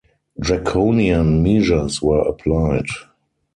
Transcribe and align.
Draconian 0.39 1.43
measures 1.43 2.01
were 2.01 2.21
applied. 2.21 2.87